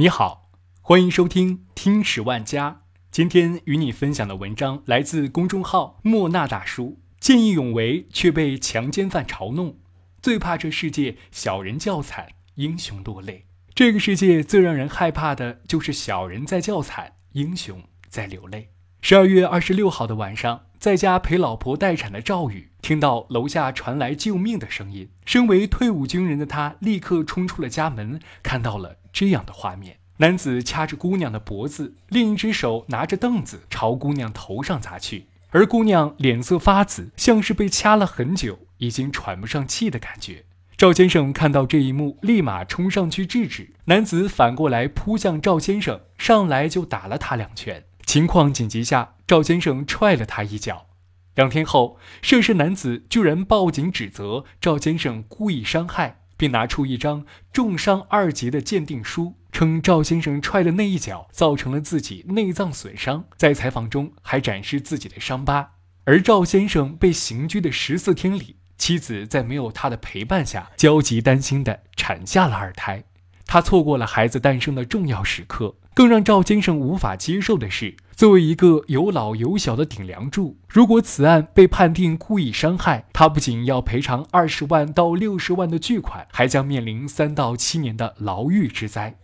[0.00, 0.48] 你好，
[0.80, 2.70] 欢迎收听《听十万家》。
[3.10, 7.02] 今天与你分享的文章来自公众号莫那大叔。
[7.18, 9.76] 见义勇为却被强奸犯嘲弄，
[10.22, 13.44] 最怕这世界小人叫惨，英雄落泪。
[13.74, 18.70] 这个世界最让人害怕的就是小人在叫惨，英雄在流泪。
[19.02, 35.26] 十二月二十六号的晚上，在家陪老婆待产的赵宇听到楼下传来救命的声音，身为退伍军人的他立刻冲出了家门，看到了这样的画面：男子掐着姑娘的脖子，另一只手拿着凳子朝姑娘头上砸去。
[35.50, 40.44] 而姑娘脸色发紫，像是被掐了很久，已经喘不上气的感觉。
[40.76, 43.72] 赵先生看到这一幕，立马冲上去制止。
[43.86, 47.84] 男子反过来扑向赵先生，上来就打了他两拳。
[48.06, 50.86] 情况紧急下，赵先生踹了他一脚。
[51.34, 59.34] 两天后，涉事男子居然报警指责赵先生故意伤害，并拿出一张重伤二级的鉴定书。
[59.52, 65.72] 称赵先生踹的那一脚造成了自己内脏损伤，在采访中还展示自己的伤疤。
[66.04, 73.04] 而赵先生被刑拘的十四天里，妻子在没有他的陪伴下，焦急担心地产下了二胎。
[73.44, 75.76] 他错过了孩子诞生的重要时刻。
[76.00, 89.18] 更让赵先生无法接受的是，作为一个有老有小的顶梁柱，如果此案被判定故意伤害，他不仅要赔偿二十万到六十万的巨款，还将面临三到七年的牢狱之灾。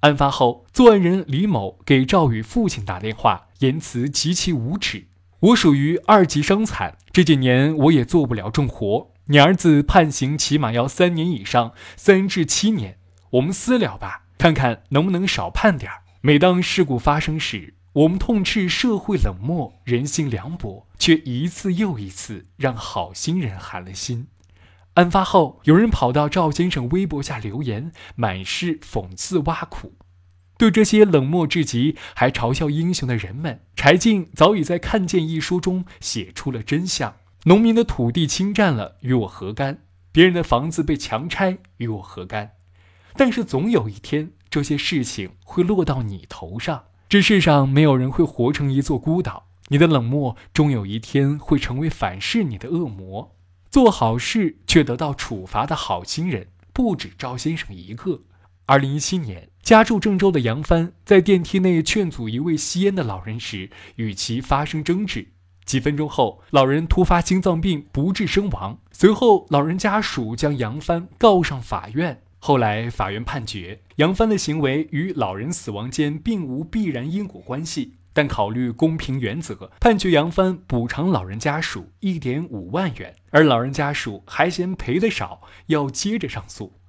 [0.00, 5.08] 案发后，作案人李某给赵宇父亲打电话，言辞极其无耻。
[5.40, 9.10] 我属于二级伤残，这几年我也做不了重活。
[9.26, 12.96] 你儿子判刑起码要三年以上，三至七年。
[13.32, 16.02] 我们私了吧，看看能不能少判点儿。
[16.20, 24.28] 每当事故发生时，我们痛斥社会冷漠、人性凉薄，却一次又一次让好心人寒了心。
[24.94, 29.94] 案发后，有人跑到赵先生微博下留言，满是讽刺挖苦。
[30.56, 37.14] 对这些冷漠至极还嘲笑英雄的人们，柴静早已在《看见》一书中写出了真相：
[37.44, 39.82] 农民的土地侵占了，与我何干？
[40.10, 42.52] 别人的房子被强拆，与我何干？
[43.14, 46.84] 但是总有一天，这些事情会落到你头上。
[47.08, 53.34] 这世上没有人会活成一座孤岛，你的冷漠终有一天会成为反噬你的恶魔。
[53.70, 58.22] 做好事却得到处罚的好心人不止赵先生一个。
[58.66, 65.28] 二零一七年，家住郑州的杨帆在电梯内劝阻一位吸烟的老人时，与其发生争执。
[65.64, 68.78] 几分钟后，老人突发心脏病不治身亡。
[68.92, 72.22] 随后，老人家属将杨帆告上法院。
[72.38, 77.94] 后来，法院判决杨帆的行为与老人死亡间并无必然因果关系。
[78.14, 86.80] 但考虑公平原则，判决杨帆补偿老人家属一点五万元，而老人家属还嫌赔的少，要接着上诉。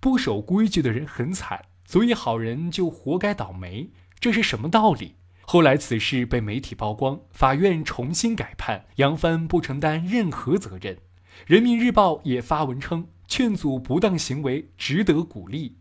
[0.00, 5.16] 不守规矩的人很惨，所以好人就活该倒霉，这是什么道理？
[5.42, 10.96] 后来此事被媒体曝光，法院重新改判，杨帆不承担任何责任。
[11.46, 15.78] 人民日报也发文称，劝阻不当行为值得鼓励。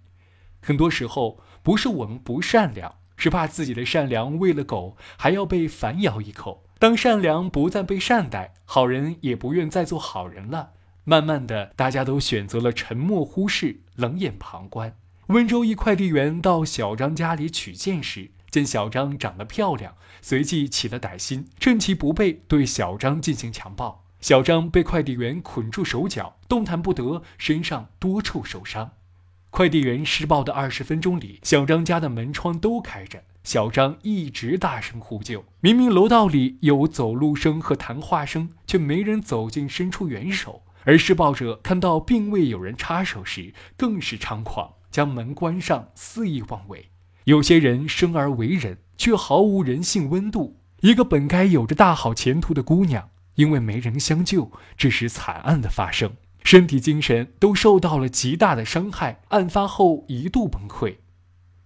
[0.62, 2.96] 很多时候，不是我们不善良。
[3.16, 6.66] 是怕自己的善良喂了狗，还要被反咬一口。
[6.80, 10.72] 当善良不再被善待，好人也不愿再做好人了。
[11.06, 14.98] 慢慢的，大家都选择了沉默、忽视、冷眼旁观。
[15.28, 24.03] 温州一快递员到小张家里取件时，见小张长得漂亮，随即起了歹心，趁其不备对小张进行强暴。
[24.24, 28.92] 小张被快递员捆住手脚，动弹不得，身上多处受伤。
[29.50, 35.44] 快递员施暴的二十分钟里，小张家的门窗都开着，小张一直大声呼救。
[35.60, 40.62] 明明楼道里有走路声和谈话声，却没人走近伸出援手。
[40.86, 46.88] 而施暴者看到并未有人插手时，更是猖狂，将门关上，肆意妄为。
[47.26, 50.62] 有些人生而为人，却毫无人性温度。
[50.80, 56.14] 一个本该有着大好前途的姑娘，因为没人相救，致使惨案的发生。
[56.44, 59.22] 身体、精神都受到了极大的伤害。
[59.30, 60.98] 案发后一度崩溃。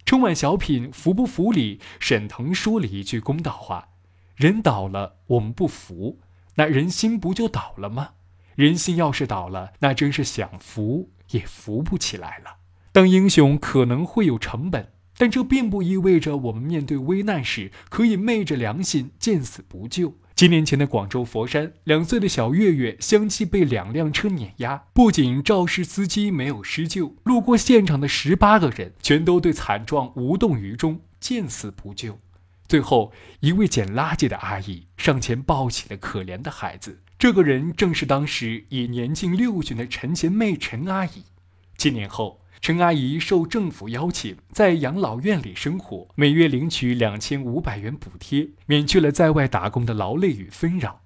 [0.04, 3.88] 春晚小品《服不服》里，沈腾说了一句公道话
[4.36, 6.20] ：“人倒了，我们不服，
[6.54, 8.10] 那人心不就倒了吗？
[8.54, 12.58] 人心要是倒了，那真是想扶也扶不起来了。
[12.92, 32.20] 当英雄可能会有成本，但这并不意味着我们面对危难时可以昧着良心见死不救。”七年前的广州佛山，两岁的小月月相继被两辆车碾压，不仅肇事司机没有施救，路过现场的十八个人全都对惨状无动于衷，见死不救。
[32.68, 41.24] 最后，一位捡垃圾的阿姨上前抱起了可怜的孩子，这个人正是当时已年近六旬的陈贤妹陈阿姨。
[41.76, 51.02] 七年后，陈阿姨受政府邀请，在养老院里生活，每月领取两千五百元补贴，免去了在外打工的劳累与纷扰。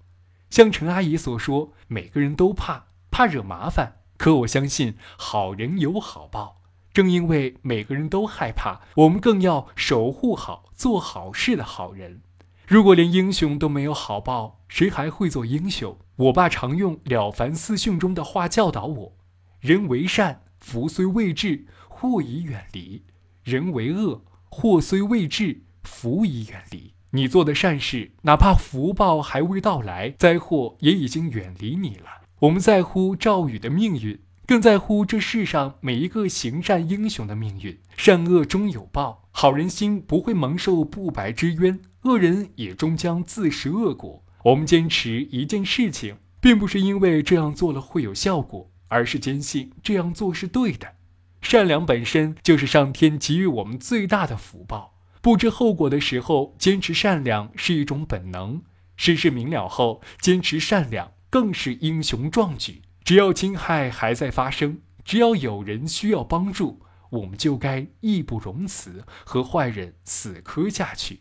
[0.51, 3.97] 像陈阿姨所说，每个人都怕，怕惹麻烦。
[4.17, 6.63] 可我相信，好人有好报。
[6.93, 12.23] 正因为每个人都害怕，我们更要守护好做好事的好人。
[12.67, 15.99] 如果连英雄都没有好报，谁还会做英雄？
[16.17, 19.17] 我爸常用《了凡四训》中的话教导我：
[19.61, 23.03] 人为善，福虽未至，祸已远离；
[23.43, 26.95] 人为恶，祸虽未至，福已远离。
[27.11, 32.07] 你做的善事，哪怕福报还未到来，灾祸也已经远离你了。
[32.39, 37.79] 我们在乎赵宇的命运，更在乎这世上每一个行善英雄的命运。
[37.97, 44.25] 善恶终有报，好人心不会蒙受不白之冤，恶人也终将自食恶果。
[44.45, 50.97] 我们坚持一件事情，并不是因为这样做了会有效果，而是坚信这样做是对的。
[51.41, 54.95] 善良本身就是上天给予我们最大的福报。
[55.21, 58.61] 不知后果的时候，坚持善良是一种本能；
[58.97, 62.83] 世事明了后，坚持善良更是英雄壮举。
[63.03, 71.21] 只要侵害还在发生，只要有人需要帮助，我们就该义不容辞，和坏人死磕下去。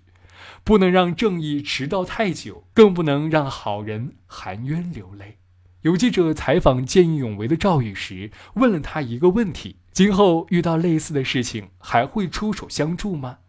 [0.63, 5.38] 不能让正义迟到太久，更不能让好人含冤流泪。
[5.81, 13.39] 有记者采访见义勇为的赵宇时，问了他一个问题：今后遇到类似的事情，还会出手相助吗？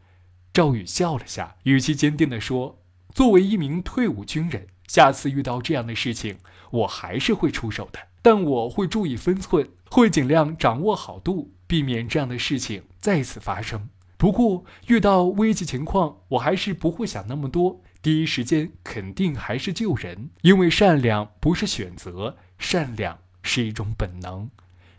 [0.51, 2.79] 赵宇笑了下，语气坚定地说
[3.15, 6.39] ：“作为一名退伍军人，下次遇到这样的事情，
[6.71, 7.99] 我还是会出手的。
[8.23, 13.91] 但我会注意分寸，会尽量掌握好度，避免这样的事情再次发生。
[14.17, 20.31] 不过，遇到危急情况，我还是不会想那么多，第一时间肯定还是救人。
[20.43, 24.51] 因为善良不是选择，善良是一种本能。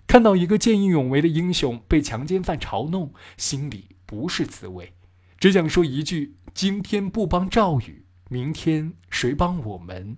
[0.07, 4.93] 看到一个见义勇为的英雄被强奸犯嘲弄，心里不是滋味。”
[5.37, 10.17] 只想说一句：今天不帮赵宇，明天谁帮我们？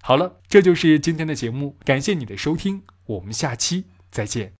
[0.00, 4.54] 好了，这就是今天的节目，感谢你的收听，我们下期再见。